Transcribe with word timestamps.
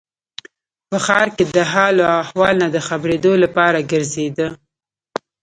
په 0.89 0.97
ښار 1.05 1.27
کې 1.35 1.45
د 1.55 1.57
حال 1.71 1.95
و 2.03 2.09
احوال 2.21 2.55
نه 2.63 2.67
د 2.75 2.77
خبرېدو 2.87 3.31
لپاره 3.43 3.85
ګرځېده. 3.91 4.47